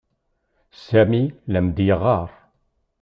[0.85, 2.29] Sami la am-d-yeɣɣar.